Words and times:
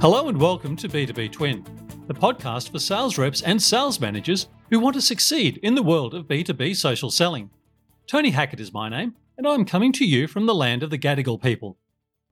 Hello 0.00 0.28
and 0.28 0.40
welcome 0.40 0.76
to 0.76 0.88
B2B 0.88 1.32
Twin, 1.32 1.64
the 2.06 2.14
podcast 2.14 2.70
for 2.70 2.78
sales 2.78 3.18
reps 3.18 3.42
and 3.42 3.60
sales 3.60 3.98
managers 3.98 4.46
who 4.70 4.78
want 4.78 4.94
to 4.94 5.02
succeed 5.02 5.58
in 5.60 5.74
the 5.74 5.82
world 5.82 6.14
of 6.14 6.28
B2B 6.28 6.76
social 6.76 7.10
selling. 7.10 7.50
Tony 8.06 8.30
Hackett 8.30 8.60
is 8.60 8.72
my 8.72 8.88
name, 8.88 9.16
and 9.36 9.44
I'm 9.44 9.64
coming 9.64 9.92
to 9.94 10.04
you 10.04 10.28
from 10.28 10.46
the 10.46 10.54
land 10.54 10.84
of 10.84 10.90
the 10.90 10.98
Gadigal 10.98 11.42
people. 11.42 11.78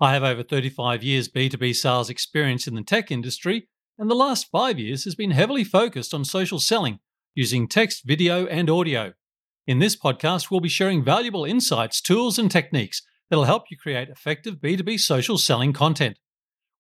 I 0.01 0.13
have 0.13 0.23
over 0.23 0.45
35 0.45 1.03
years 1.03 1.29
B2B 1.29 1.75
sales 1.75 2.09
experience 2.09 2.69
in 2.69 2.77
the 2.77 2.85
tech 2.85 3.11
industry, 3.11 3.67
and 3.99 4.09
the 4.09 4.15
last 4.15 4.47
five 4.53 4.79
years 4.79 5.03
has 5.03 5.17
been 5.17 5.33
heavily 5.33 5.65
focused 5.65 6.15
on 6.15 6.25
social 6.25 6.61
selling 6.61 7.01
using 7.35 7.67
text, 7.67 8.05
video, 8.07 8.47
and 8.47 8.71
audio. 8.71 9.13
In 9.67 9.81
this 9.81 9.97
podcast, 9.97 10.53
we'll 10.53 10.61
be 10.61 10.69
sharing 10.69 11.03
valuable 11.03 11.45
insights, 11.45 12.01
tools, 12.01 12.39
and 12.39 12.49
techniques 12.49 13.03
that'll 13.29 13.45
help 13.45 13.65
you 13.73 13.77
create 13.77 14.09
effective 14.09 14.59
B2B 14.59 15.01
social 15.01 15.37
selling 15.37 15.73
content. 15.73 16.17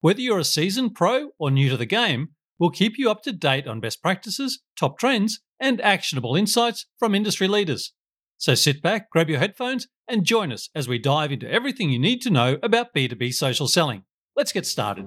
Whether 0.00 0.20
you're 0.20 0.38
a 0.38 0.44
seasoned 0.44 0.94
pro 0.94 1.30
or 1.38 1.50
new 1.50 1.70
to 1.70 1.76
the 1.76 1.86
game, 1.86 2.28
we'll 2.58 2.70
keep 2.70 2.98
you 2.98 3.10
up 3.10 3.22
to 3.22 3.32
date 3.32 3.66
on 3.66 3.80
best 3.80 4.02
practices, 4.02 4.60
top 4.78 4.98
trends, 4.98 5.40
and 5.58 5.80
actionable 5.80 6.36
insights 6.36 6.86
from 6.98 7.14
industry 7.14 7.48
leaders. 7.48 7.94
So 8.36 8.54
sit 8.54 8.82
back, 8.82 9.10
grab 9.10 9.30
your 9.30 9.38
headphones, 9.38 9.88
and 10.06 10.26
join 10.26 10.52
us 10.52 10.68
as 10.74 10.86
we 10.86 10.98
dive 10.98 11.32
into 11.32 11.50
everything 11.50 11.88
you 11.88 11.98
need 11.98 12.20
to 12.22 12.30
know 12.30 12.58
about 12.62 12.94
B2B 12.94 13.32
social 13.32 13.66
selling. 13.66 14.04
Let's 14.36 14.52
get 14.52 14.66
started. 14.66 15.06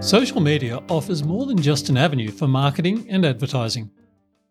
Social 0.00 0.40
media 0.40 0.82
offers 0.90 1.24
more 1.24 1.46
than 1.46 1.62
just 1.62 1.88
an 1.88 1.96
avenue 1.96 2.30
for 2.30 2.46
marketing 2.46 3.06
and 3.08 3.24
advertising. 3.24 3.90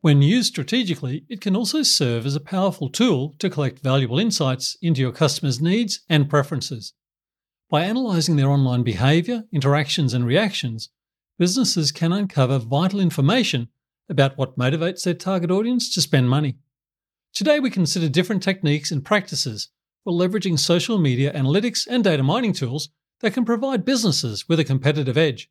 When 0.02 0.24
used 0.24 0.48
strategically, 0.48 1.26
it 1.30 1.42
can 1.42 1.56
also 1.56 1.84
serve 1.84 2.26
as 2.26 2.36
a 2.36 2.40
powerful 2.40 2.90
tool 2.90 3.36
to 3.38 3.50
collect 3.52 3.80
valuable 3.80 4.18
insights 4.18 4.78
into 4.82 5.02
your 5.02 5.12
customers' 5.12 5.62
needs 5.62 6.02
and 6.10 6.28
preferences. 6.30 6.94
By 7.70 7.84
analysing 7.84 8.36
their 8.36 8.50
online 8.50 8.82
behaviour, 8.82 9.44
interactions, 9.54 10.16
and 10.16 10.26
reactions, 10.26 10.90
businesses 11.38 11.92
can 11.92 12.12
uncover 12.12 12.58
vital 12.58 13.00
information 13.00 13.68
about 14.10 14.40
what 14.40 14.58
motivates 14.58 15.04
their 15.04 15.14
target 15.14 15.52
audience 15.52 15.94
to 15.94 16.02
spend 16.02 16.32
money. 16.32 16.58
Today, 17.32 17.60
we 17.60 17.70
consider 17.70 18.10
different 18.10 18.42
techniques 18.42 18.90
and 18.90 19.06
practices 19.06 19.70
for 20.04 20.12
leveraging 20.12 20.58
social 20.58 20.98
media 20.98 21.32
analytics 21.34 21.86
and 21.88 22.04
data 22.04 22.24
mining 22.24 22.54
tools 22.54 22.90
that 23.20 23.36
can 23.36 23.46
provide 23.46 23.86
businesses 23.86 24.50
with 24.50 24.60
a 24.60 24.64
competitive 24.64 25.18
edge. 25.18 25.48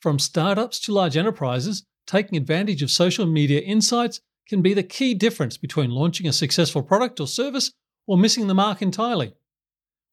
From 0.00 0.18
startups 0.18 0.80
to 0.80 0.94
large 0.94 1.14
enterprises, 1.14 1.84
taking 2.06 2.38
advantage 2.38 2.82
of 2.82 2.90
social 2.90 3.26
media 3.26 3.60
insights 3.60 4.22
can 4.48 4.62
be 4.62 4.72
the 4.72 4.82
key 4.82 5.12
difference 5.12 5.58
between 5.58 5.90
launching 5.90 6.26
a 6.26 6.32
successful 6.32 6.82
product 6.82 7.20
or 7.20 7.26
service 7.26 7.70
or 8.06 8.16
missing 8.16 8.46
the 8.46 8.54
mark 8.54 8.80
entirely. 8.80 9.34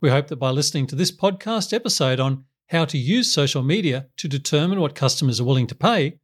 We 0.02 0.10
hope 0.10 0.30
that 0.30 0.38
by 0.38 0.50
listening 0.50 0.88
to 0.88 0.96
this 0.96 1.12
podcast 1.12 1.74
episode 1.74 2.20
on 2.20 2.46
how 2.70 2.86
to 2.86 2.98
use 2.98 3.32
social 3.32 3.62
media 3.62 4.08
to 4.18 4.28
determine 4.28 4.80
what 4.80 4.96
customers 4.96 5.40
are 5.40 5.44
willing 5.44 5.68
to 5.68 5.76
pay, 5.76 6.18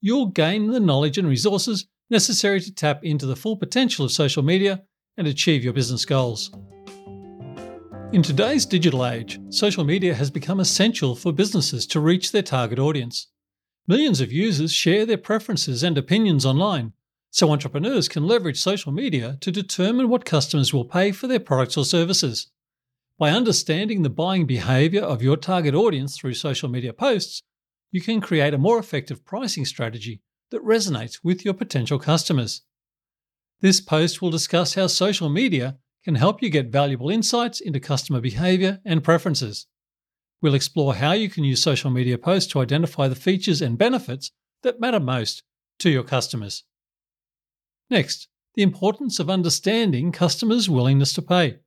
you'll 0.00 0.26
gain 0.26 0.68
the 0.68 0.78
knowledge 0.78 1.18
and 1.18 1.26
resources 1.26 1.88
necessary 2.10 2.60
to 2.60 2.72
tap 2.72 3.02
into 3.02 3.26
the 3.26 3.34
full 3.34 3.56
potential 3.56 4.04
of 4.04 4.12
social 4.12 4.44
media 4.44 4.84
and 5.16 5.26
achieve 5.26 5.64
your 5.64 5.72
business 5.72 6.04
goals. 6.04 6.52
In 8.12 8.22
today's 8.22 8.64
digital 8.66 9.04
age, 9.04 9.40
social 9.48 9.82
media 9.82 10.14
has 10.14 10.30
become 10.30 10.60
essential 10.60 11.16
for 11.16 11.32
businesses 11.32 11.88
to 11.88 11.98
reach 11.98 12.30
their 12.30 12.42
target 12.42 12.78
audience. 12.78 13.26
Millions 13.88 14.20
of 14.20 14.30
users 14.30 14.72
share 14.72 15.04
their 15.04 15.18
preferences 15.18 15.82
and 15.82 15.98
opinions 15.98 16.46
online, 16.46 16.92
so 17.32 17.50
entrepreneurs 17.50 18.08
can 18.08 18.28
leverage 18.28 18.60
social 18.60 18.92
media 18.92 19.38
to 19.40 19.50
determine 19.50 20.08
what 20.08 20.24
customers 20.24 20.72
will 20.72 20.84
pay 20.84 21.10
for 21.10 21.26
their 21.26 21.40
products 21.40 21.76
or 21.76 21.84
services. 21.84 22.52
By 23.18 23.30
understanding 23.30 24.02
the 24.02 24.10
buying 24.10 24.44
behavior 24.44 25.02
of 25.02 25.22
your 25.22 25.36
target 25.36 25.74
audience 25.74 26.16
through 26.16 26.34
social 26.34 26.68
media 26.68 26.92
posts, 26.92 27.42
you 27.92 28.00
can 28.00 28.20
create 28.20 28.54
a 28.54 28.58
more 28.58 28.78
effective 28.78 29.24
pricing 29.24 29.64
strategy 29.64 30.20
that 30.50 30.64
resonates 30.64 31.20
with 31.22 31.44
your 31.44 31.54
potential 31.54 31.98
customers. 31.98 32.62
This 33.60 33.80
post 33.80 34.20
will 34.20 34.30
discuss 34.30 34.74
how 34.74 34.88
social 34.88 35.28
media 35.28 35.78
can 36.04 36.16
help 36.16 36.42
you 36.42 36.50
get 36.50 36.72
valuable 36.72 37.08
insights 37.08 37.60
into 37.60 37.78
customer 37.78 38.20
behavior 38.20 38.80
and 38.84 39.04
preferences. 39.04 39.66
We'll 40.42 40.54
explore 40.54 40.96
how 40.96 41.12
you 41.12 41.30
can 41.30 41.44
use 41.44 41.62
social 41.62 41.90
media 41.90 42.18
posts 42.18 42.50
to 42.52 42.60
identify 42.60 43.08
the 43.08 43.14
features 43.14 43.62
and 43.62 43.78
benefits 43.78 44.32
that 44.62 44.80
matter 44.80 45.00
most 45.00 45.44
to 45.78 45.88
your 45.88 46.02
customers. 46.02 46.64
Next, 47.88 48.28
the 48.54 48.62
importance 48.62 49.18
of 49.20 49.30
understanding 49.30 50.10
customers' 50.12 50.68
willingness 50.68 51.12
to 51.14 51.22
pay. 51.22 51.58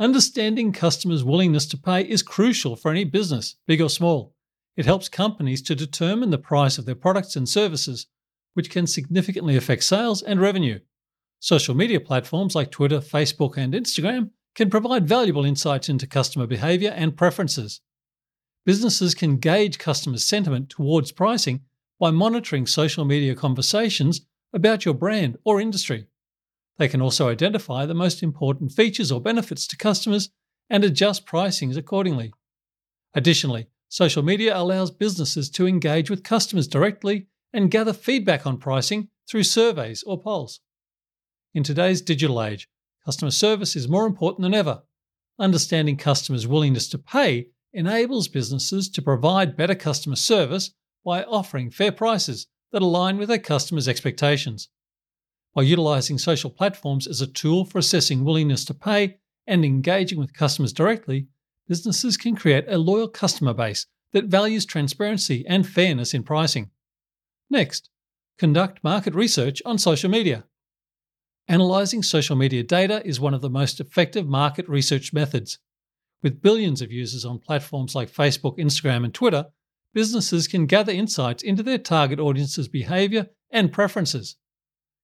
Understanding 0.00 0.72
customers' 0.72 1.24
willingness 1.24 1.66
to 1.66 1.76
pay 1.76 2.02
is 2.02 2.22
crucial 2.22 2.76
for 2.76 2.90
any 2.92 3.02
business, 3.02 3.56
big 3.66 3.80
or 3.80 3.90
small. 3.90 4.34
It 4.76 4.86
helps 4.86 5.08
companies 5.08 5.60
to 5.62 5.74
determine 5.74 6.30
the 6.30 6.38
price 6.38 6.78
of 6.78 6.86
their 6.86 6.94
products 6.94 7.34
and 7.34 7.48
services, 7.48 8.06
which 8.54 8.70
can 8.70 8.86
significantly 8.86 9.56
affect 9.56 9.82
sales 9.82 10.22
and 10.22 10.40
revenue. 10.40 10.78
Social 11.40 11.74
media 11.74 11.98
platforms 11.98 12.54
like 12.54 12.70
Twitter, 12.70 13.00
Facebook, 13.00 13.56
and 13.56 13.74
Instagram 13.74 14.30
can 14.54 14.70
provide 14.70 15.08
valuable 15.08 15.44
insights 15.44 15.88
into 15.88 16.06
customer 16.06 16.46
behavior 16.46 16.92
and 16.96 17.16
preferences. 17.16 17.80
Businesses 18.64 19.16
can 19.16 19.38
gauge 19.38 19.78
customers' 19.78 20.24
sentiment 20.24 20.70
towards 20.70 21.10
pricing 21.10 21.62
by 21.98 22.12
monitoring 22.12 22.66
social 22.66 23.04
media 23.04 23.34
conversations 23.34 24.20
about 24.52 24.84
your 24.84 24.94
brand 24.94 25.36
or 25.44 25.60
industry. 25.60 26.06
They 26.78 26.88
can 26.88 27.02
also 27.02 27.28
identify 27.28 27.86
the 27.86 27.94
most 27.94 28.22
important 28.22 28.72
features 28.72 29.10
or 29.10 29.20
benefits 29.20 29.66
to 29.66 29.76
customers 29.76 30.30
and 30.70 30.84
adjust 30.84 31.26
pricings 31.26 31.76
accordingly. 31.76 32.32
Additionally, 33.14 33.66
social 33.88 34.22
media 34.22 34.56
allows 34.56 34.90
businesses 34.90 35.50
to 35.50 35.66
engage 35.66 36.08
with 36.08 36.22
customers 36.22 36.68
directly 36.68 37.26
and 37.52 37.70
gather 37.70 37.92
feedback 37.92 38.46
on 38.46 38.58
pricing 38.58 39.08
through 39.28 39.42
surveys 39.42 40.02
or 40.04 40.20
polls. 40.20 40.60
In 41.54 41.64
today's 41.64 42.02
digital 42.02 42.42
age, 42.42 42.68
customer 43.04 43.30
service 43.30 43.74
is 43.74 43.88
more 43.88 44.06
important 44.06 44.42
than 44.42 44.54
ever. 44.54 44.82
Understanding 45.38 45.96
customers' 45.96 46.46
willingness 46.46 46.88
to 46.90 46.98
pay 46.98 47.48
enables 47.72 48.28
businesses 48.28 48.88
to 48.90 49.02
provide 49.02 49.56
better 49.56 49.74
customer 49.74 50.16
service 50.16 50.72
by 51.04 51.22
offering 51.24 51.70
fair 51.70 51.92
prices 51.92 52.46
that 52.72 52.82
align 52.82 53.16
with 53.16 53.28
their 53.28 53.38
customers' 53.38 53.88
expectations. 53.88 54.68
By 55.58 55.64
utilizing 55.64 56.18
social 56.18 56.50
platforms 56.50 57.08
as 57.08 57.20
a 57.20 57.26
tool 57.26 57.64
for 57.64 57.78
assessing 57.78 58.22
willingness 58.22 58.64
to 58.66 58.74
pay 58.74 59.18
and 59.44 59.64
engaging 59.64 60.16
with 60.16 60.32
customers 60.32 60.72
directly, 60.72 61.26
businesses 61.66 62.16
can 62.16 62.36
create 62.36 62.66
a 62.68 62.78
loyal 62.78 63.08
customer 63.08 63.52
base 63.52 63.84
that 64.12 64.26
values 64.26 64.64
transparency 64.64 65.44
and 65.48 65.66
fairness 65.66 66.14
in 66.14 66.22
pricing. 66.22 66.70
Next, 67.50 67.90
conduct 68.38 68.84
market 68.84 69.16
research 69.16 69.60
on 69.66 69.78
social 69.78 70.08
media. 70.08 70.44
Analyzing 71.48 72.04
social 72.04 72.36
media 72.36 72.62
data 72.62 73.04
is 73.04 73.18
one 73.18 73.34
of 73.34 73.40
the 73.40 73.50
most 73.50 73.80
effective 73.80 74.28
market 74.28 74.68
research 74.68 75.12
methods. 75.12 75.58
With 76.22 76.40
billions 76.40 76.80
of 76.80 76.92
users 76.92 77.24
on 77.24 77.40
platforms 77.40 77.96
like 77.96 78.12
Facebook, 78.12 78.58
Instagram, 78.60 79.02
and 79.02 79.12
Twitter, 79.12 79.46
businesses 79.92 80.46
can 80.46 80.66
gather 80.66 80.92
insights 80.92 81.42
into 81.42 81.64
their 81.64 81.78
target 81.78 82.20
audience's 82.20 82.68
behavior 82.68 83.26
and 83.50 83.72
preferences. 83.72 84.36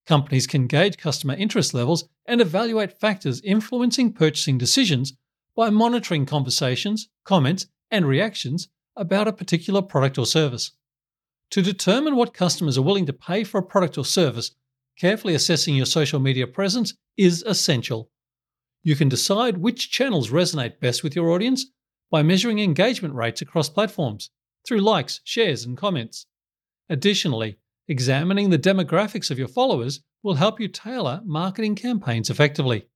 Companies 0.06 0.46
can 0.46 0.66
gauge 0.66 0.98
customer 0.98 1.34
interest 1.34 1.72
levels 1.72 2.08
and 2.26 2.40
evaluate 2.40 3.00
factors 3.00 3.40
influencing 3.40 4.12
purchasing 4.12 4.58
decisions 4.58 5.14
by 5.56 5.70
monitoring 5.70 6.26
conversations, 6.26 7.08
comments, 7.24 7.66
and 7.90 8.06
reactions 8.06 8.68
about 8.96 9.28
a 9.28 9.32
particular 9.32 9.80
product 9.80 10.18
or 10.18 10.26
service. 10.26 10.72
To 11.50 11.62
determine 11.62 12.16
what 12.16 12.34
customers 12.34 12.76
are 12.76 12.82
willing 12.82 13.06
to 13.06 13.12
pay 13.12 13.44
for 13.44 13.58
a 13.58 13.62
product 13.62 13.96
or 13.96 14.04
service, 14.04 14.50
carefully 14.98 15.34
assessing 15.34 15.74
your 15.74 15.86
social 15.86 16.20
media 16.20 16.46
presence 16.46 16.94
is 17.16 17.42
essential. 17.42 18.10
You 18.82 18.96
can 18.96 19.08
decide 19.08 19.58
which 19.58 19.90
channels 19.90 20.30
resonate 20.30 20.80
best 20.80 21.02
with 21.02 21.16
your 21.16 21.30
audience 21.30 21.66
by 22.10 22.22
measuring 22.22 22.58
engagement 22.58 23.14
rates 23.14 23.40
across 23.40 23.68
platforms 23.68 24.30
through 24.66 24.80
likes, 24.80 25.20
shares, 25.24 25.64
and 25.64 25.76
comments. 25.76 26.26
Additionally, 26.88 27.58
Examining 27.86 28.48
the 28.48 28.58
demographics 28.58 29.30
of 29.30 29.38
your 29.38 29.48
followers 29.48 30.00
will 30.22 30.34
help 30.34 30.58
you 30.58 30.68
tailor 30.68 31.20
marketing 31.24 31.74
campaigns 31.74 32.30
effectively. 32.30 32.86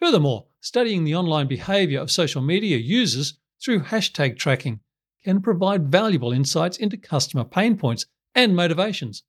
Furthermore, 0.00 0.46
studying 0.60 1.04
the 1.04 1.14
online 1.14 1.46
behavior 1.46 2.00
of 2.00 2.10
social 2.10 2.40
media 2.40 2.78
users 2.78 3.38
through 3.62 3.82
hashtag 3.82 4.38
tracking 4.38 4.80
can 5.22 5.42
provide 5.42 5.90
valuable 5.90 6.32
insights 6.32 6.78
into 6.78 6.96
customer 6.96 7.44
pain 7.44 7.76
points 7.76 8.06
and 8.34 8.56
motivations. 8.56 9.24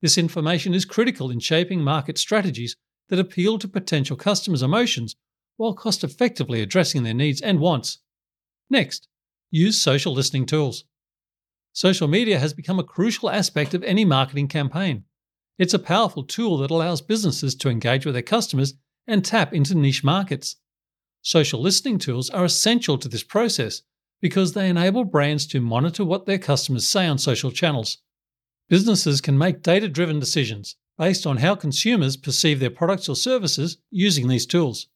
This 0.00 0.16
information 0.16 0.72
is 0.72 0.84
critical 0.84 1.30
in 1.30 1.40
shaping 1.40 1.82
market 1.82 2.16
strategies 2.16 2.76
that 3.10 3.18
appeal 3.18 3.58
to 3.58 3.68
potential 3.68 4.16
customers' 4.16 4.62
emotions 4.62 5.16
while 5.56 5.74
cost 5.74 6.02
effectively 6.02 6.62
addressing 6.62 7.02
their 7.02 7.12
needs 7.12 7.42
and 7.42 7.60
wants. 7.60 7.98
Next, 8.70 9.08
use 9.50 9.80
social 9.80 10.14
listening 10.14 10.46
tools. 10.46 10.84
Social 11.72 12.08
media 12.08 12.38
has 12.38 12.52
become 12.52 12.78
a 12.78 12.84
crucial 12.84 13.30
aspect 13.30 13.74
of 13.74 13.84
any 13.84 14.04
marketing 14.04 14.48
campaign. 14.48 15.04
It's 15.58 15.74
a 15.74 15.78
powerful 15.78 16.24
tool 16.24 16.58
that 16.58 16.70
allows 16.70 17.00
businesses 17.00 17.54
to 17.56 17.68
engage 17.68 18.04
with 18.04 18.14
their 18.14 18.22
customers 18.22 18.74
and 19.06 19.24
tap 19.24 19.52
into 19.52 19.74
niche 19.74 20.02
markets. 20.02 20.56
Social 21.22 21.60
listening 21.60 21.98
tools 21.98 22.30
are 22.30 22.44
essential 22.44 22.98
to 22.98 23.08
this 23.08 23.22
process 23.22 23.82
because 24.20 24.52
they 24.52 24.68
enable 24.68 25.04
brands 25.04 25.46
to 25.46 25.60
monitor 25.60 26.04
what 26.04 26.26
their 26.26 26.38
customers 26.38 26.88
say 26.88 27.06
on 27.06 27.18
social 27.18 27.50
channels. 27.50 27.98
Businesses 28.68 29.20
can 29.20 29.38
make 29.38 29.62
data 29.62 29.88
driven 29.88 30.18
decisions 30.18 30.76
based 30.98 31.26
on 31.26 31.38
how 31.38 31.54
consumers 31.54 32.16
perceive 32.16 32.60
their 32.60 32.70
products 32.70 33.08
or 33.08 33.16
services 33.16 33.78
using 33.90 34.28
these 34.28 34.46
tools. 34.46 34.88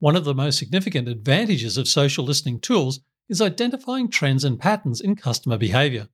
One 0.00 0.16
of 0.16 0.24
the 0.24 0.34
most 0.34 0.58
significant 0.58 1.08
advantages 1.08 1.78
of 1.78 1.88
social 1.88 2.24
listening 2.24 2.60
tools 2.60 3.00
is 3.28 3.40
identifying 3.40 4.08
trends 4.08 4.44
and 4.44 4.60
patterns 4.60 5.00
in 5.00 5.16
customer 5.16 5.56
behavior. 5.56 6.08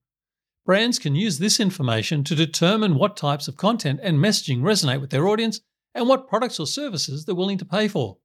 Brands 0.65 0.99
can 0.99 1.17
use 1.17 1.39
this 1.39 1.59
information 1.59 2.23
to 2.25 2.37
determine 2.37 2.95
what 2.95 3.17
types 3.17 3.49
of 3.49 3.57
content 3.57 3.99
and 4.03 4.19
messaging 4.19 4.61
resonate 4.61 5.01
with 5.01 5.11
their 5.11 5.27
audience 5.27 5.61
and 5.95 6.09
what 6.09 6.29
products 6.29 6.61
or 6.61 6.67
services 6.67 7.25
they're 7.25 7.35
willing 7.35 7.59
to 7.59 7.65
pay 7.65 7.89
for. 7.89 8.19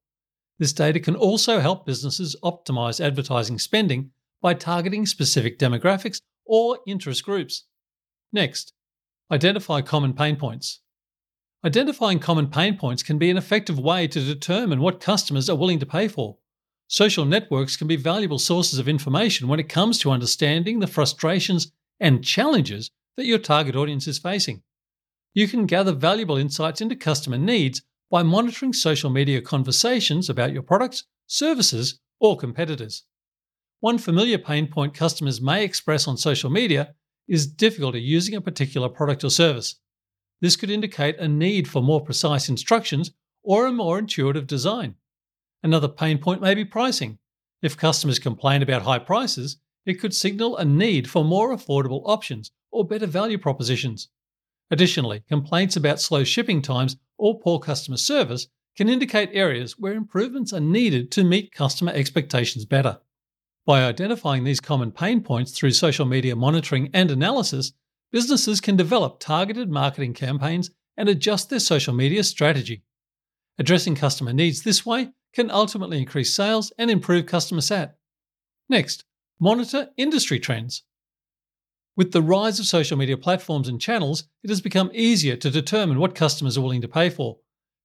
This 0.59 0.73
data 0.73 0.99
can 0.99 1.15
also 1.15 1.59
help 1.59 1.85
businesses 1.85 2.35
optimize 2.43 3.03
advertising 3.03 3.57
spending 3.57 4.11
by 4.41 4.53
targeting 4.53 5.05
specific 5.05 5.57
demographics 5.57 6.21
or 6.45 6.79
interest 6.85 7.23
groups. 7.23 7.65
Next, 8.31 8.73
identify 9.31 9.81
common 9.81 10.13
pain 10.13 10.35
points. 10.35 10.81
Identifying 11.65 12.19
common 12.19 12.47
pain 12.47 12.77
points 12.77 13.01
can 13.01 13.17
be 13.17 13.31
an 13.31 13.37
effective 13.37 13.79
way 13.79 14.07
to 14.07 14.19
determine 14.19 14.79
what 14.79 14.99
customers 14.99 15.49
are 15.49 15.57
willing 15.57 15.79
to 15.79 15.85
pay 15.87 16.07
for. 16.07 16.37
Social 16.87 17.25
networks 17.25 17.75
can 17.75 17.87
be 17.87 17.95
valuable 17.95 18.39
sources 18.39 18.79
of 18.79 18.87
information 18.87 19.47
when 19.47 19.59
it 19.59 19.67
comes 19.69 19.99
to 19.99 20.11
understanding 20.11 20.79
the 20.79 20.87
frustrations 20.87 21.71
and 21.99 22.23
challenges 22.23 22.91
that 23.15 23.25
your 23.25 23.39
target 23.39 23.75
audience 23.75 24.07
is 24.07 24.19
facing. 24.19 24.61
You 25.33 25.47
can 25.47 25.65
gather 25.65 25.91
valuable 25.91 26.37
insights 26.37 26.81
into 26.81 26.95
customer 26.95 27.37
needs 27.37 27.81
by 28.09 28.23
monitoring 28.23 28.73
social 28.73 29.09
media 29.09 29.41
conversations 29.41 30.29
about 30.29 30.53
your 30.53 30.63
products, 30.63 31.03
services, 31.27 31.99
or 32.19 32.37
competitors. 32.37 33.03
One 33.79 33.97
familiar 33.97 34.37
pain 34.37 34.67
point 34.67 34.93
customers 34.93 35.41
may 35.41 35.63
express 35.63 36.07
on 36.07 36.17
social 36.17 36.49
media 36.49 36.95
is 37.27 37.45
difficulty 37.45 38.01
using 38.01 38.35
a 38.35 38.41
particular 38.41 38.89
product 38.89 39.23
or 39.23 39.29
service. 39.29 39.75
This 40.41 40.55
could 40.55 40.69
indicate 40.69 41.17
a 41.19 41.27
need 41.27 41.67
for 41.67 41.81
more 41.81 42.01
precise 42.01 42.49
instructions 42.49 43.11
or 43.43 43.67
a 43.67 43.71
more 43.71 43.99
intuitive 43.99 44.47
design. 44.47 44.95
Another 45.63 45.87
pain 45.87 46.17
point 46.17 46.41
may 46.41 46.53
be 46.55 46.65
pricing. 46.65 47.19
If 47.61 47.77
customers 47.77 48.19
complain 48.19 48.61
about 48.61 48.83
high 48.83 48.99
prices, 48.99 49.57
it 49.87 49.99
could 49.99 50.13
signal 50.13 50.57
a 50.57 50.65
need 50.65 51.09
for 51.09 51.25
more 51.25 51.55
affordable 51.55 52.01
options 52.05 52.51
or 52.71 52.85
better 52.85 53.07
value 53.07 53.37
propositions. 53.37 54.09
Additionally, 54.69 55.23
complaints 55.29 55.77
about 55.77 56.01
slow 56.01 56.23
shipping 56.23 56.61
times 56.61 56.97
or 57.17 57.39
poor 57.39 57.57
customer 57.57 57.97
service 57.97 58.47
can 58.75 58.89
indicate 58.89 59.29
areas 59.31 59.79
where 59.79 59.93
improvements 59.93 60.53
are 60.53 60.59
needed 60.59 61.09
to 61.11 61.23
meet 61.23 61.53
customer 61.53 61.91
expectations 61.93 62.65
better. 62.65 62.99
By 63.65 63.83
identifying 63.83 64.43
these 64.43 64.59
common 64.59 64.91
pain 64.91 65.21
points 65.21 65.51
through 65.51 65.71
social 65.71 66.05
media 66.05 66.35
monitoring 66.35 66.89
and 66.93 67.09
analysis, 67.09 67.71
businesses 68.11 68.61
can 68.61 68.75
develop 68.75 69.19
targeted 69.19 69.69
marketing 69.69 70.13
campaigns 70.13 70.69
and 70.97 71.09
adjust 71.09 71.49
their 71.49 71.59
social 71.59 71.93
media 71.93 72.23
strategy. 72.23 72.83
Addressing 73.57 73.95
customer 73.95 74.33
needs 74.33 74.63
this 74.63 74.85
way 74.85 75.09
can 75.33 75.49
ultimately 75.49 75.97
increase 75.97 76.35
sales 76.35 76.71
and 76.77 76.91
improve 76.91 77.25
customer 77.25 77.61
sat. 77.61 77.97
Next, 78.69 79.05
monitor 79.39 79.89
industry 79.97 80.39
trends. 80.39 80.83
With 81.95 82.11
the 82.11 82.21
rise 82.21 82.59
of 82.59 82.65
social 82.65 82.97
media 82.97 83.17
platforms 83.17 83.67
and 83.67 83.79
channels, 83.81 84.25
it 84.43 84.49
has 84.49 84.61
become 84.61 84.91
easier 84.93 85.35
to 85.35 85.49
determine 85.49 85.99
what 85.99 86.15
customers 86.15 86.57
are 86.57 86.61
willing 86.61 86.81
to 86.81 86.87
pay 86.87 87.09
for. 87.09 87.37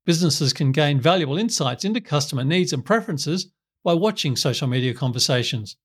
Businesses 0.04 0.52
can 0.52 0.72
gain 0.72 1.00
valuable 1.00 1.38
insights 1.38 1.84
into 1.84 2.00
customer 2.00 2.44
needs 2.44 2.72
and 2.72 2.84
preferences 2.84 3.52
by 3.84 3.94
watching 3.94 4.37
social 4.37 4.66
media 4.66 4.94
conversations. 4.94 5.76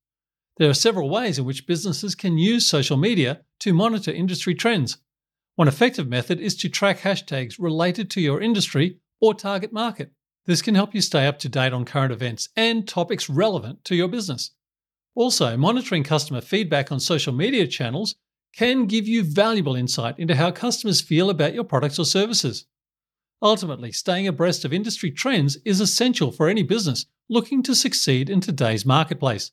There 0.56 0.70
are 0.70 0.74
several 0.74 1.08
ways 1.08 1.38
in 1.38 1.44
which 1.44 1.66
businesses 1.66 2.14
can 2.14 2.36
use 2.36 2.66
social 2.66 2.96
media 2.96 3.42
to 3.60 3.72
monitor 3.72 4.10
industry 4.10 4.54
trends. 4.54 4.98
One 5.56 5.68
effective 5.68 6.08
method 6.08 6.40
is 6.40 6.56
to 6.56 6.68
track 6.68 7.00
hashtags 7.00 7.56
related 7.58 8.10
to 8.10 8.20
your 8.20 8.40
industry 8.40 8.98
or 9.20 9.34
target 9.34 9.72
market. 9.72 10.12
This 10.46 10.62
can 10.62 10.74
help 10.74 10.94
you 10.94 11.00
stay 11.00 11.26
up 11.26 11.38
to 11.40 11.48
date 11.48 11.72
on 11.72 11.84
current 11.84 12.12
events 12.12 12.48
and 12.56 12.88
topics 12.88 13.28
relevant 13.28 13.84
to 13.84 13.94
your 13.94 14.08
business. 14.08 14.52
Also, 15.14 15.56
monitoring 15.56 16.04
customer 16.04 16.40
feedback 16.40 16.92
on 16.92 17.00
social 17.00 17.32
media 17.32 17.66
channels 17.66 18.14
can 18.54 18.86
give 18.86 19.06
you 19.06 19.22
valuable 19.22 19.76
insight 19.76 20.18
into 20.18 20.34
how 20.34 20.50
customers 20.50 21.00
feel 21.00 21.30
about 21.30 21.54
your 21.54 21.64
products 21.64 21.98
or 21.98 22.04
services. 22.04 22.66
Ultimately, 23.40 23.92
staying 23.92 24.26
abreast 24.26 24.64
of 24.64 24.72
industry 24.72 25.10
trends 25.10 25.56
is 25.64 25.80
essential 25.80 26.32
for 26.32 26.48
any 26.48 26.62
business 26.62 27.06
looking 27.28 27.62
to 27.62 27.74
succeed 27.74 28.30
in 28.30 28.40
today's 28.40 28.86
marketplace. 28.86 29.52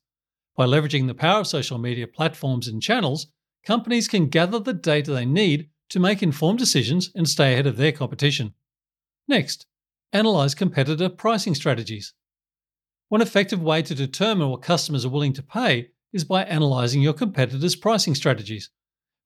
By 0.56 0.66
leveraging 0.66 1.08
the 1.08 1.14
power 1.14 1.42
of 1.42 1.48
social 1.48 1.78
media 1.78 2.08
platforms 2.08 2.68
and 2.68 2.82
channels, 2.82 3.28
companies 3.66 4.08
can 4.08 4.28
gather 4.28 4.60
the 4.60 4.74
data 4.74 5.12
they 5.12 5.26
need 5.26 5.70
to 5.90 6.00
make 6.00 6.24
informed 6.24 6.60
decisions 6.60 7.12
and 7.14 7.28
stay 7.28 7.54
ahead 7.54 7.68
of 7.68 7.78
their 7.78 7.92
competition. 7.92 8.54
Next, 9.28 9.68
analyze 10.14 10.56
competitor 10.56 11.10
pricing 11.10 11.54
strategies. 11.54 12.14
One 13.10 13.22
effective 13.22 13.62
way 13.62 13.84
to 13.84 13.94
determine 13.94 14.50
what 14.50 14.64
customers 14.64 15.06
are 15.06 15.10
willing 15.10 15.34
to 15.34 15.44
pay 15.44 15.90
is 16.12 16.24
by 16.24 16.44
analyzing 16.44 17.02
your 17.02 17.14
competitors' 17.14 17.76
pricing 17.76 18.16
strategies. 18.16 18.72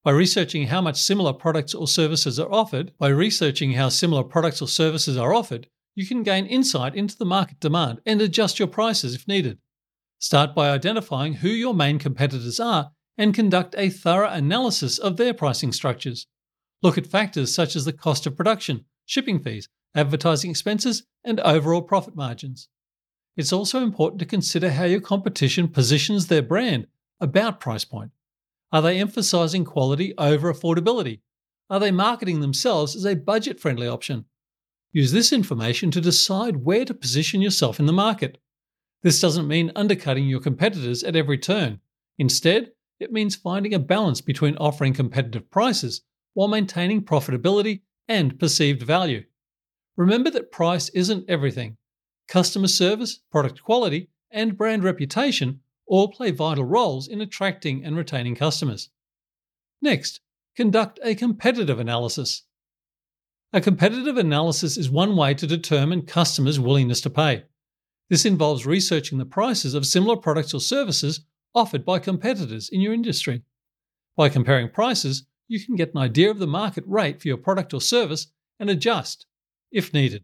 By 0.03 0.11
researching 0.11 0.67
how 0.67 0.81
much 0.81 1.01
similar 1.01 1.33
products 1.33 1.73
or 1.73 1.87
services 1.87 2.39
are 2.39 2.51
offered, 2.51 2.91
by 2.97 3.09
researching 3.09 3.73
how 3.73 3.89
similar 3.89 4.23
products 4.23 4.61
or 4.61 4.67
services 4.67 5.17
are 5.17 5.33
offered, 5.33 5.67
you 5.95 6.05
can 6.05 6.23
gain 6.23 6.45
insight 6.45 6.95
into 6.95 7.17
the 7.17 7.25
market 7.25 7.59
demand 7.59 8.01
and 8.05 8.21
adjust 8.21 8.59
your 8.59 8.67
prices 8.67 9.15
if 9.15 9.27
needed. 9.27 9.59
Start 10.19 10.53
by 10.53 10.69
identifying 10.69 11.35
who 11.35 11.49
your 11.49 11.73
main 11.73 11.99
competitors 11.99 12.59
are 12.59 12.91
and 13.17 13.33
conduct 13.33 13.75
a 13.77 13.89
thorough 13.89 14.29
analysis 14.29 14.97
of 14.97 15.17
their 15.17 15.33
pricing 15.33 15.71
structures. 15.71 16.27
Look 16.81 16.97
at 16.97 17.07
factors 17.07 17.53
such 17.53 17.75
as 17.75 17.85
the 17.85 17.93
cost 17.93 18.25
of 18.25 18.35
production, 18.35 18.85
shipping 19.05 19.39
fees, 19.39 19.69
advertising 19.95 20.51
expenses, 20.51 21.03
and 21.23 21.39
overall 21.41 21.81
profit 21.81 22.15
margins. 22.15 22.67
It's 23.39 23.53
also 23.53 23.81
important 23.81 24.19
to 24.19 24.25
consider 24.25 24.69
how 24.69 24.83
your 24.83 24.99
competition 24.99 25.69
positions 25.69 26.27
their 26.27 26.41
brand 26.41 26.87
about 27.21 27.61
price 27.61 27.85
point. 27.85 28.11
Are 28.73 28.81
they 28.81 28.99
emphasizing 28.99 29.63
quality 29.63 30.13
over 30.17 30.53
affordability? 30.53 31.21
Are 31.69 31.79
they 31.79 31.89
marketing 31.89 32.41
themselves 32.41 32.97
as 32.97 33.05
a 33.05 33.15
budget 33.15 33.57
friendly 33.57 33.87
option? 33.87 34.25
Use 34.91 35.13
this 35.13 35.31
information 35.31 35.89
to 35.91 36.01
decide 36.01 36.65
where 36.65 36.83
to 36.83 36.93
position 36.93 37.41
yourself 37.41 37.79
in 37.79 37.85
the 37.85 37.93
market. 37.93 38.39
This 39.03 39.21
doesn't 39.21 39.47
mean 39.47 39.71
undercutting 39.73 40.27
your 40.27 40.41
competitors 40.41 41.01
at 41.05 41.15
every 41.15 41.37
turn. 41.37 41.79
Instead, 42.17 42.71
it 42.99 43.13
means 43.13 43.37
finding 43.37 43.73
a 43.73 43.79
balance 43.79 44.19
between 44.19 44.57
offering 44.57 44.93
competitive 44.93 45.49
prices 45.49 46.01
while 46.33 46.49
maintaining 46.49 47.05
profitability 47.05 47.83
and 48.05 48.37
perceived 48.37 48.83
value. 48.83 49.23
Remember 49.95 50.29
that 50.29 50.51
price 50.51 50.89
isn't 50.89 51.29
everything 51.29 51.77
customer 52.29 52.67
service, 52.67 53.19
product 53.31 53.61
quality, 53.63 54.07
and 54.31 54.57
brand 54.57 54.83
reputation 54.83 55.59
all 55.87 56.07
play 56.07 56.29
vital 56.29 56.63
roles 56.63 57.07
in 57.07 57.19
attracting 57.19 57.83
and 57.83 57.97
retaining 57.97 58.35
customers. 58.35 58.89
Next, 59.81 60.21
conduct 60.55 60.99
a 61.03 61.15
competitive 61.15 61.79
analysis. 61.79 62.43
A 63.51 63.59
competitive 63.59 64.17
analysis 64.17 64.77
is 64.77 64.89
one 64.89 65.15
way 65.15 65.33
to 65.33 65.47
determine 65.47 66.03
customers' 66.03 66.59
willingness 66.59 67.01
to 67.01 67.09
pay. 67.09 67.45
This 68.09 68.25
involves 68.25 68.65
researching 68.65 69.17
the 69.17 69.25
prices 69.25 69.73
of 69.73 69.87
similar 69.87 70.15
products 70.15 70.53
or 70.53 70.61
services 70.61 71.21
offered 71.55 71.83
by 71.83 71.97
competitors 71.97 72.69
in 72.69 72.79
your 72.79 72.93
industry. 72.93 73.41
By 74.15 74.29
comparing 74.29 74.69
prices, 74.69 75.23
you 75.47 75.63
can 75.65 75.75
get 75.75 75.93
an 75.95 75.99
idea 75.99 76.29
of 76.29 76.37
the 76.37 76.45
market 76.45 76.83
rate 76.85 77.19
for 77.19 77.27
your 77.27 77.37
product 77.37 77.73
or 77.73 77.81
service 77.81 78.27
and 78.59 78.69
adjust 78.69 79.25
if 79.71 79.93
needed. 79.93 80.23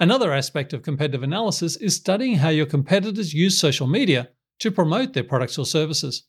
Another 0.00 0.32
aspect 0.32 0.72
of 0.72 0.82
competitive 0.82 1.24
analysis 1.24 1.74
is 1.76 1.96
studying 1.96 2.36
how 2.36 2.50
your 2.50 2.66
competitors 2.66 3.34
use 3.34 3.58
social 3.58 3.88
media 3.88 4.28
to 4.60 4.70
promote 4.70 5.12
their 5.12 5.24
products 5.24 5.58
or 5.58 5.66
services. 5.66 6.24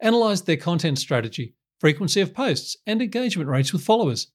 Analyze 0.00 0.42
their 0.42 0.58
content 0.58 0.98
strategy, 0.98 1.54
frequency 1.80 2.20
of 2.20 2.34
posts, 2.34 2.76
and 2.86 3.00
engagement 3.00 3.48
rates 3.48 3.72
with 3.72 3.82
followers. 3.82 4.30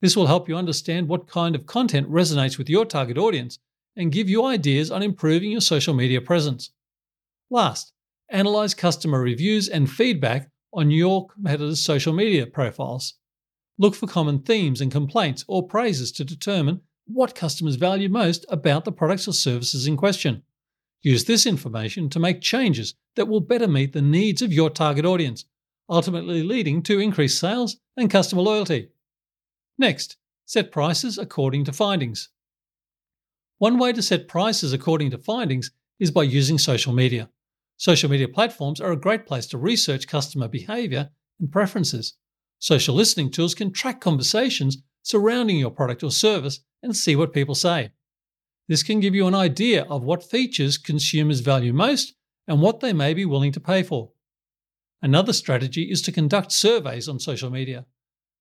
This 0.00 0.16
will 0.16 0.26
help 0.26 0.48
you 0.48 0.56
understand 0.56 1.06
what 1.06 1.28
kind 1.28 1.54
of 1.54 1.66
content 1.66 2.10
resonates 2.10 2.56
with 2.56 2.70
your 2.70 2.86
target 2.86 3.18
audience 3.18 3.58
and 3.94 4.10
give 4.10 4.28
you 4.28 4.44
ideas 4.44 4.90
on 4.90 5.02
improving 5.02 5.52
your 5.52 5.60
social 5.60 5.94
media 5.94 6.20
presence. 6.20 6.70
Last, 7.50 7.92
analyze 8.30 8.72
customer 8.72 9.20
reviews 9.20 9.68
and 9.68 9.90
feedback 9.90 10.50
on 10.72 10.90
your 10.90 11.26
competitors' 11.26 11.82
social 11.82 12.12
media 12.12 12.46
profiles. 12.46 13.14
Look 13.78 13.94
for 13.94 14.06
common 14.06 14.40
themes 14.40 14.80
and 14.80 14.90
complaints 14.90 15.44
or 15.46 15.66
praises 15.66 16.10
to 16.12 16.24
determine 16.24 16.80
what 17.06 17.34
customers 17.34 17.76
value 17.76 18.08
most 18.08 18.46
about 18.48 18.84
the 18.84 18.92
products 18.92 19.28
or 19.28 19.32
services 19.32 19.86
in 19.86 19.96
question. 19.96 20.42
Use 21.02 21.24
this 21.24 21.44
information 21.44 22.08
to 22.10 22.18
make 22.18 22.40
changes 22.40 22.94
that 23.16 23.28
will 23.28 23.40
better 23.40 23.68
meet 23.68 23.92
the 23.92 24.02
needs 24.02 24.40
of 24.40 24.52
your 24.52 24.70
target 24.70 25.04
audience, 25.04 25.44
ultimately 25.88 26.42
leading 26.42 26.82
to 26.82 26.98
increased 26.98 27.38
sales 27.38 27.76
and 27.96 28.10
customer 28.10 28.42
loyalty. 28.42 28.88
Next, 29.78 30.16
set 30.46 30.72
prices 30.72 31.18
according 31.18 31.64
to 31.64 31.72
findings. 31.72 32.30
One 33.58 33.78
way 33.78 33.92
to 33.92 34.02
set 34.02 34.28
prices 34.28 34.72
according 34.72 35.10
to 35.10 35.18
findings 35.18 35.70
is 36.00 36.10
by 36.10 36.22
using 36.22 36.58
social 36.58 36.92
media. 36.92 37.28
Social 37.76 38.08
media 38.08 38.28
platforms 38.28 38.80
are 38.80 38.92
a 38.92 38.96
great 38.96 39.26
place 39.26 39.46
to 39.48 39.58
research 39.58 40.08
customer 40.08 40.48
behavior 40.48 41.10
and 41.38 41.50
preferences. 41.52 42.14
Social 42.58 42.94
listening 42.94 43.30
tools 43.30 43.54
can 43.54 43.72
track 43.72 44.00
conversations 44.00 44.78
surrounding 45.02 45.58
your 45.58 45.70
product 45.70 46.02
or 46.02 46.10
service 46.10 46.60
and 46.84 46.96
see 46.96 47.16
what 47.16 47.32
people 47.32 47.54
say. 47.54 47.90
This 48.68 48.82
can 48.82 49.00
give 49.00 49.14
you 49.14 49.26
an 49.26 49.34
idea 49.34 49.84
of 49.84 50.04
what 50.04 50.30
features 50.30 50.78
consumers 50.78 51.40
value 51.40 51.72
most 51.72 52.14
and 52.46 52.60
what 52.60 52.80
they 52.80 52.92
may 52.92 53.14
be 53.14 53.24
willing 53.24 53.52
to 53.52 53.60
pay 53.60 53.82
for. 53.82 54.10
Another 55.02 55.32
strategy 55.32 55.90
is 55.90 56.00
to 56.02 56.12
conduct 56.12 56.52
surveys 56.52 57.08
on 57.08 57.18
social 57.18 57.50
media. 57.50 57.86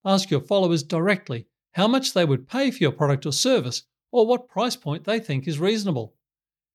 Ask 0.05 0.29
your 0.29 0.41
followers 0.41 0.83
directly 0.83 1.47
how 1.71 1.88
much 1.88 2.13
they 2.13 2.25
would 2.25 2.47
pay 2.47 2.69
for 2.69 2.83
your 2.83 2.91
product 2.91 3.25
or 3.25 3.31
service 3.31 3.83
or 4.12 4.27
what 4.27 4.47
price 4.47 4.75
point 4.75 5.05
they 5.05 5.19
think 5.19 5.47
is 5.47 5.59
reasonable. 5.59 6.13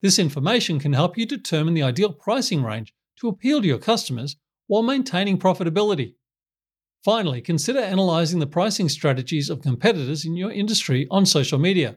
This 0.02 0.18
information 0.18 0.78
can 0.78 0.92
help 0.92 1.16
you 1.16 1.26
determine 1.26 1.74
the 1.74 1.82
ideal 1.82 2.12
pricing 2.12 2.62
range 2.62 2.94
to 3.20 3.28
appeal 3.28 3.60
to 3.60 3.68
your 3.68 3.78
customers 3.78 4.36
while 4.66 4.82
maintaining 4.82 5.38
profitability. 5.38 6.14
Finally, 7.04 7.40
consider 7.40 7.78
analyzing 7.78 8.40
the 8.40 8.46
pricing 8.46 8.88
strategies 8.88 9.48
of 9.48 9.62
competitors 9.62 10.24
in 10.24 10.36
your 10.36 10.50
industry 10.50 11.06
on 11.10 11.24
social 11.24 11.58
media. 11.58 11.96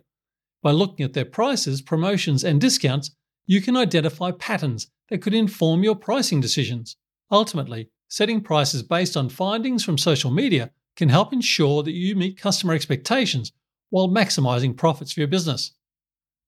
By 0.61 0.71
looking 0.71 1.03
at 1.03 1.13
their 1.13 1.25
prices, 1.25 1.81
promotions, 1.81 2.43
and 2.43 2.61
discounts, 2.61 3.11
you 3.47 3.61
can 3.61 3.75
identify 3.75 4.31
patterns 4.31 4.91
that 5.09 5.21
could 5.21 5.33
inform 5.33 5.83
your 5.83 5.95
pricing 5.95 6.39
decisions. 6.39 6.97
Ultimately, 7.31 7.89
setting 8.07 8.41
prices 8.41 8.83
based 8.83 9.17
on 9.17 9.29
findings 9.29 9.83
from 9.83 9.97
social 9.97 10.31
media 10.31 10.71
can 10.95 11.09
help 11.09 11.33
ensure 11.33 11.81
that 11.83 11.93
you 11.93 12.15
meet 12.15 12.37
customer 12.37 12.73
expectations 12.73 13.51
while 13.89 14.07
maximizing 14.07 14.77
profits 14.77 15.13
for 15.13 15.21
your 15.21 15.27
business. 15.27 15.71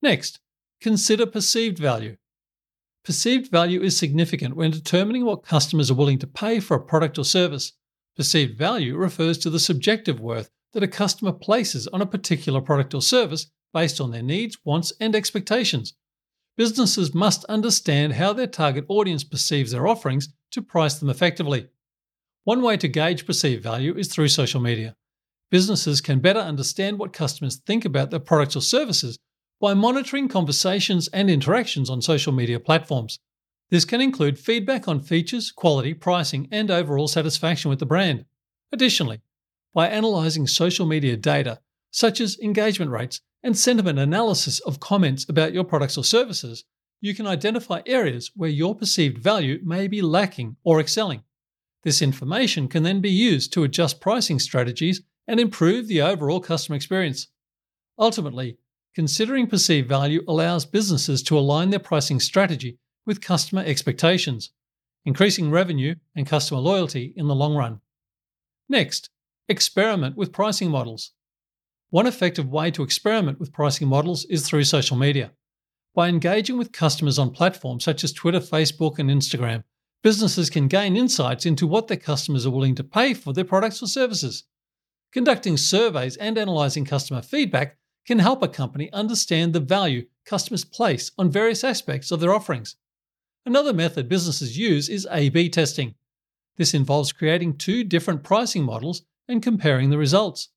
Next, 0.00 0.40
consider 0.80 1.26
perceived 1.26 1.78
value. 1.78 2.16
Perceived 3.04 3.50
value 3.50 3.82
is 3.82 3.96
significant 3.96 4.56
when 4.56 4.70
determining 4.70 5.24
what 5.24 5.44
customers 5.44 5.90
are 5.90 5.94
willing 5.94 6.18
to 6.20 6.26
pay 6.26 6.60
for 6.60 6.76
a 6.76 6.84
product 6.84 7.18
or 7.18 7.24
service. 7.24 7.72
Perceived 8.16 8.56
value 8.56 8.96
refers 8.96 9.38
to 9.38 9.50
the 9.50 9.58
subjective 9.58 10.20
worth 10.20 10.50
that 10.72 10.82
a 10.82 10.88
customer 10.88 11.32
places 11.32 11.88
on 11.88 12.00
a 12.00 12.06
particular 12.06 12.60
product 12.60 12.94
or 12.94 13.02
service 13.02 13.46
based 13.72 14.00
on 14.00 14.10
their 14.10 14.22
needs, 14.22 14.58
wants, 14.64 14.92
and 15.00 15.16
expectations. 15.16 15.94
Businesses 16.56 17.12
must 17.12 17.44
understand 17.46 18.12
how 18.12 18.32
their 18.32 18.46
target 18.46 18.84
audience 18.88 19.24
perceives 19.24 19.72
their 19.72 19.88
offerings 19.88 20.28
to 20.52 20.62
price 20.62 20.94
them 20.94 21.10
effectively. 21.10 21.68
One 22.44 22.62
way 22.62 22.76
to 22.76 22.88
gauge 22.88 23.26
perceived 23.26 23.62
value 23.62 23.96
is 23.96 24.08
through 24.08 24.28
social 24.28 24.60
media. 24.60 24.94
Businesses 25.50 26.00
can 26.00 26.20
better 26.20 26.40
understand 26.40 26.98
what 26.98 27.12
customers 27.12 27.56
think 27.56 27.84
about 27.84 28.10
their 28.10 28.20
products 28.20 28.54
or 28.54 28.62
services 28.62 29.18
by 29.60 29.74
monitoring 29.74 30.28
conversations 30.28 31.08
and 31.08 31.30
interactions 31.30 31.90
on 31.90 32.02
social 32.02 32.32
media 32.32 32.60
platforms. 32.60 33.18
This 33.70 33.84
can 33.84 34.00
include 34.00 34.38
feedback 34.38 34.86
on 34.86 35.00
features, 35.00 35.50
quality, 35.50 35.94
pricing, 35.94 36.48
and 36.50 36.70
overall 36.70 37.08
satisfaction 37.08 37.70
with 37.70 37.78
the 37.78 37.86
brand. 37.86 38.24
Additionally, 38.72 39.20
by 39.72 39.88
analysing 39.88 40.46
social 40.46 40.86
media 40.86 41.16
data, 41.16 41.60
such 41.90 42.20
as 42.20 42.38
engagement 42.40 42.90
rates 42.90 43.20
and 43.42 43.56
sentiment 43.56 43.98
analysis 43.98 44.60
of 44.60 44.80
comments 44.80 45.26
about 45.28 45.52
your 45.52 45.64
products 45.64 45.98
or 45.98 46.04
services, 46.04 46.64
you 47.00 47.14
can 47.14 47.26
identify 47.26 47.82
areas 47.86 48.30
where 48.34 48.50
your 48.50 48.74
perceived 48.74 49.18
value 49.18 49.60
may 49.62 49.86
be 49.86 50.00
lacking 50.00 50.56
or 50.64 50.80
excelling. 50.80 51.22
This 51.82 52.00
information 52.00 52.66
can 52.68 52.82
then 52.82 53.00
be 53.00 53.10
used 53.10 53.52
to 53.52 53.64
adjust 53.64 54.00
pricing 54.00 54.38
strategies 54.38 55.02
and 55.28 55.38
improve 55.38 55.86
the 55.86 56.00
overall 56.00 56.40
customer 56.40 56.76
experience. 56.76 57.28
Ultimately, 57.98 58.56
considering 58.94 59.46
perceived 59.46 59.88
value 59.88 60.22
allows 60.26 60.64
businesses 60.64 61.22
to 61.24 61.38
align 61.38 61.70
their 61.70 61.78
pricing 61.78 62.20
strategy 62.20 62.78
with 63.06 63.20
customer 63.20 63.62
expectations, 63.64 64.50
increasing 65.04 65.50
revenue 65.50 65.94
and 66.14 66.26
customer 66.26 66.60
loyalty 66.60 67.12
in 67.16 67.28
the 67.28 67.34
long 67.34 67.54
run. 67.54 67.80
Next, 68.68 69.10
experiment 69.48 70.16
with 70.16 70.32
pricing 70.32 70.70
models. 70.70 71.12
One 71.90 72.06
effective 72.06 72.48
way 72.48 72.70
to 72.72 72.82
experiment 72.82 73.38
with 73.38 73.52
pricing 73.52 73.88
models 73.88 74.24
is 74.24 74.46
through 74.46 74.64
social 74.64 74.96
media. 74.96 75.32
By 75.94 76.08
engaging 76.08 76.58
with 76.58 76.72
customers 76.72 77.18
on 77.18 77.30
platforms 77.30 77.84
such 77.84 78.02
as 78.02 78.12
Twitter, 78.12 78.40
Facebook, 78.40 78.98
and 78.98 79.10
Instagram, 79.10 79.62
businesses 80.02 80.50
can 80.50 80.66
gain 80.66 80.96
insights 80.96 81.46
into 81.46 81.66
what 81.66 81.86
their 81.86 81.96
customers 81.96 82.46
are 82.46 82.50
willing 82.50 82.74
to 82.74 82.84
pay 82.84 83.14
for 83.14 83.32
their 83.32 83.44
products 83.44 83.82
or 83.82 83.86
services. 83.86 84.44
Conducting 85.12 85.56
surveys 85.56 86.16
and 86.16 86.36
analysing 86.36 86.84
customer 86.84 87.22
feedback 87.22 87.76
can 88.06 88.18
help 88.18 88.42
a 88.42 88.48
company 88.48 88.92
understand 88.92 89.52
the 89.52 89.60
value 89.60 90.04
customers 90.24 90.64
place 90.64 91.12
on 91.16 91.30
various 91.30 91.62
aspects 91.62 92.10
of 92.10 92.18
their 92.18 92.34
offerings. 92.34 92.76
Another 93.46 93.74
method 93.74 94.08
businesses 94.08 94.56
use 94.56 94.88
is 94.88 95.06
A 95.10 95.28
B 95.28 95.50
testing. 95.50 95.94
This 96.56 96.72
involves 96.72 97.12
creating 97.12 97.58
two 97.58 97.84
different 97.84 98.22
pricing 98.22 98.64
models 98.64 99.02
and 99.28 99.42
comparing 99.42 99.90
the 99.90 99.98
results. 99.98 100.48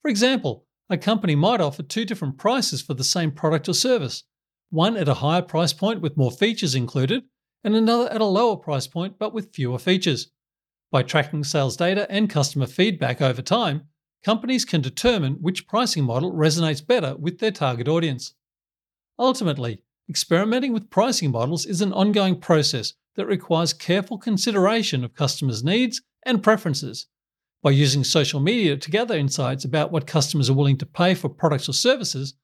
For 0.00 0.10
example, 0.10 0.66
a 0.88 0.96
company 0.96 1.34
might 1.34 1.60
offer 1.60 1.82
two 1.82 2.04
different 2.04 2.38
prices 2.38 2.80
for 2.80 2.94
the 2.94 3.04
same 3.04 3.30
product 3.30 3.68
or 3.68 3.74
service 3.74 4.24
one 4.70 4.96
at 4.96 5.08
a 5.08 5.14
higher 5.14 5.42
price 5.42 5.72
point 5.72 6.00
with 6.00 6.16
more 6.16 6.30
features 6.30 6.76
included, 6.76 7.24
and 7.64 7.74
another 7.74 8.08
at 8.10 8.20
a 8.20 8.24
lower 8.24 8.56
price 8.56 8.86
point 8.86 9.18
but 9.18 9.34
with 9.34 9.52
fewer 9.52 9.78
features. 9.78 10.30
By 10.92 11.02
tracking 11.02 11.44
sales 11.44 11.76
data 11.76 12.06
and 12.10 12.30
customer 12.30 12.66
feedback 12.66 13.20
over 13.20 13.42
time, 13.42 13.88
companies 14.24 14.64
can 14.64 14.80
determine 14.80 15.34
which 15.40 15.66
pricing 15.66 16.04
model 16.04 16.32
resonates 16.32 16.86
better 16.86 17.16
with 17.16 17.38
their 17.38 17.50
target 17.50 17.88
audience. 17.88 18.34
Ultimately, 19.18 19.82
Experimenting 20.10 20.72
with 20.72 20.90
pricing 20.90 21.30
models 21.30 21.64
is 21.64 21.80
an 21.80 21.92
ongoing 21.92 22.40
process 22.40 22.94
that 23.14 23.26
requires 23.26 23.72
careful 23.72 24.18
consideration 24.18 25.04
of 25.04 25.14
customers' 25.14 25.62
needs 25.62 26.02
and 26.26 26.42
preferences. 26.42 27.06
By 27.62 27.70
using 27.70 28.02
social 28.02 28.40
media 28.40 28.76
to 28.76 28.90
gather 28.90 29.16
insights 29.16 29.64
about 29.64 29.92
what 29.92 30.08
customers 30.08 30.50
are 30.50 30.54
willing 30.54 30.78
to 30.78 30.86
pay 30.86 31.14
for 31.14 31.28
products 31.28 31.68
or 31.68 31.74
services, 31.74 32.34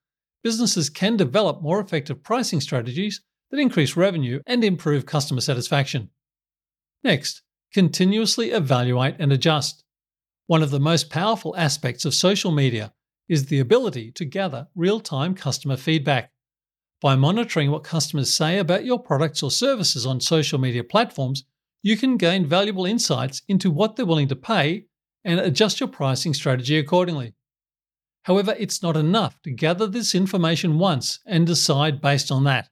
businesses 0.44 0.88
can 0.88 1.16
develop 1.16 1.60
more 1.60 1.80
effective 1.80 2.22
pricing 2.22 2.60
strategies 2.60 3.20
that 3.50 3.58
increase 3.58 3.96
revenue 3.96 4.38
and 4.46 4.62
improve 4.62 5.04
customer 5.04 5.40
satisfaction. 5.40 6.10
Next, 7.02 7.42
continuously 7.74 8.52
evaluate 8.52 9.16
and 9.18 9.32
adjust. 9.32 9.82
One 10.46 10.62
of 10.62 10.70
the 10.70 10.78
most 10.78 11.10
powerful 11.10 11.56
aspects 11.56 12.04
of 12.04 12.14
social 12.14 12.52
media 12.52 12.92
is 13.28 13.46
the 13.46 13.58
ability 13.58 14.12
to 14.12 14.24
gather 14.24 14.68
real 14.76 15.00
time 15.00 15.34
customer 15.34 15.76
feedback. 15.76 16.30
By 17.00 17.14
monitoring 17.14 17.70
what 17.70 17.84
customers 17.84 18.32
say 18.32 18.58
about 18.58 18.86
your 18.86 18.98
products 18.98 19.42
or 19.42 19.50
services 19.50 20.06
on 20.06 20.20
social 20.20 20.58
media 20.58 20.82
platforms, 20.82 21.44
you 21.82 21.96
can 21.96 22.16
gain 22.16 22.46
valuable 22.46 22.86
insights 22.86 23.42
into 23.48 23.70
what 23.70 23.96
they're 23.96 24.06
willing 24.06 24.28
to 24.28 24.36
pay 24.36 24.86
and 25.24 25.38
adjust 25.38 25.78
your 25.78 25.88
pricing 25.88 26.32
strategy 26.32 26.78
accordingly. 26.78 27.34
However, 28.22 28.56
it's 28.58 28.82
not 28.82 28.96
enough 28.96 29.40
to 29.42 29.50
gather 29.50 29.86
this 29.86 30.14
information 30.14 30.78
once 30.78 31.20
and 31.26 31.46
decide 31.46 32.00
based 32.00 32.32
on 32.32 32.44
that. 32.44 32.70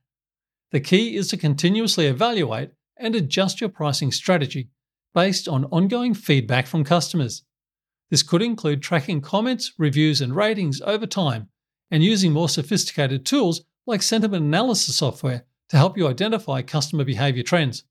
The 0.72 0.80
key 0.80 1.16
is 1.16 1.28
to 1.28 1.36
continuously 1.36 2.06
evaluate 2.06 2.70
and 2.96 3.14
adjust 3.14 3.60
your 3.60 3.70
pricing 3.70 4.10
strategy 4.10 4.70
based 5.14 5.46
on 5.46 5.66
ongoing 5.66 6.14
feedback 6.14 6.66
from 6.66 6.82
customers. 6.82 7.44
This 8.10 8.22
could 8.22 8.42
include 8.42 8.82
tracking 8.82 9.20
comments, 9.20 9.72
reviews, 9.78 10.20
and 10.20 10.34
ratings 10.34 10.80
over 10.80 11.06
time 11.06 11.50
and 11.90 12.02
using 12.02 12.32
more 12.32 12.48
sophisticated 12.48 13.24
tools 13.24 13.64
like 13.86 14.02
sentiment 14.02 14.44
analysis 14.44 14.96
software 14.96 15.44
to 15.68 15.76
help 15.76 15.96
you 15.96 16.08
identify 16.08 16.62
customer 16.62 17.04
behavior 17.04 17.42
trends. 17.42 17.84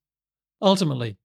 Ultimately, 0.62 1.18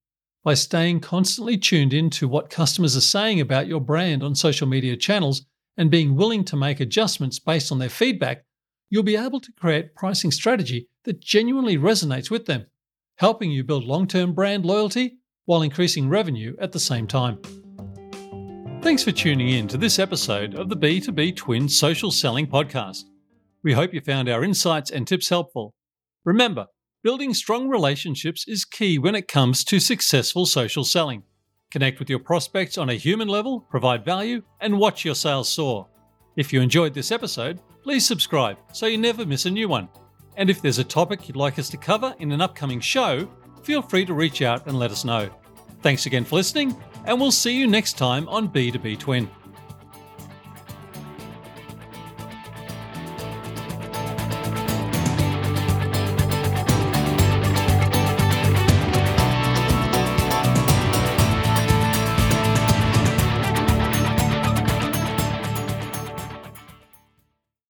by 0.45 0.55
staying 0.55 1.01
constantly 1.01 1.57
tuned 1.57 1.93
in 1.93 2.11
to 2.11 2.29
what 2.29 2.51
customers 2.51 2.97
are 2.97 3.01
saying 3.01 3.41
about 3.41 3.67
your 3.67 3.81
brand 3.81 4.23
on 4.23 4.35
social 4.35 4.67
media 4.67 4.97
channels 4.97 5.45
and 5.77 5.91
being 5.91 6.17
willing 6.17 6.45
to 6.45 6.57
make 6.57 6.81
adjustments 6.81 7.39
based 7.39 7.71
on 7.71 7.79
their 7.79 7.89
feedback, 7.89 8.45
you'll 8.91 9.03
be 9.03 9.17
able 9.17 9.41
to 9.41 9.53
create 9.53 9.95
pricing 9.95 10.31
strategy 10.31 10.89
that 11.05 11.21
genuinely 11.21 11.77
resonates 11.77 12.31
with 12.31 12.47
them, 12.47 12.67
helping 13.17 13.51
you 13.51 13.63
build 13.63 13.85
long-term 13.85 14.33
brand 14.33 14.65
loyalty 14.65 15.19
while 15.45 15.63
increasing 15.63 16.09
revenue 16.09 16.55
at 16.61 16.73
the 16.73 16.81
same 16.81 17.07
time. 17.07 17.39
Thanks 18.81 19.03
for 19.03 19.13
tuning 19.13 19.49
in 19.49 19.69
to 19.69 19.77
this 19.77 19.99
episode 19.99 20.55
of 20.55 20.69
the 20.69 20.77
B2B 20.77 21.37
Twin 21.37 21.69
Social 21.69 22.11
Selling 22.11 22.47
Podcast. 22.47 23.05
We 23.63 23.73
hope 23.73 23.93
you 23.93 24.01
found 24.01 24.29
our 24.29 24.45
insights 24.45 24.91
and 24.91 25.07
tips 25.07 25.29
helpful. 25.29 25.75
Remember, 26.25 26.67
building 27.03 27.35
strong 27.35 27.69
relationships 27.69 28.47
is 28.47 28.65
key 28.65 28.99
when 28.99 29.15
it 29.15 29.29
comes 29.29 29.65
to 29.65 29.81
successful 29.81 30.47
social 30.47 30.85
selling. 30.85 31.25
Connect 31.71 31.99
with 31.99 32.09
your 32.09 32.21
prospects 32.21 32.79
on 32.79 32.89
a 32.89 32.95
human 32.95 33.29
level, 33.29 33.61
provide 33.69 34.05
value, 34.05 34.43
and 34.61 34.79
watch 34.79 35.05
your 35.05 35.15
sales 35.15 35.49
soar. 35.49 35.89
If 36.37 36.53
you 36.53 36.61
enjoyed 36.61 36.95
this 36.95 37.11
episode, 37.11 37.61
please 37.83 38.07
subscribe 38.07 38.59
so 38.73 38.87
you 38.87 38.97
never 38.97 39.27
miss 39.27 39.47
a 39.47 39.51
new 39.51 39.69
one. 39.69 39.89
And 40.37 40.49
if 40.49 40.63
there's 40.63 40.79
a 40.79 40.85
topic 40.85 41.27
you'd 41.27 41.37
like 41.37 41.59
us 41.59 41.69
to 41.71 41.77
cover 41.77 42.15
in 42.21 42.31
an 42.31 42.41
upcoming 42.41 42.81
show, 42.81 43.29
feel 43.65 43.83
free 43.83 44.05
to 44.07 44.15
reach 44.15 44.41
out 44.41 44.67
and 44.67 44.79
let 44.79 44.93
us 44.93 45.05
know. 45.05 45.29
Thanks 45.83 46.07
again 46.07 46.25
for 46.25 46.37
listening, 46.37 46.77
and 47.07 47.21
we'll 47.21 47.33
see 47.33 47.53
you 47.53 47.67
next 47.67 47.99
time 47.99 48.29
on 48.29 48.49
B2B 48.49 48.99
Twin. 48.99 49.29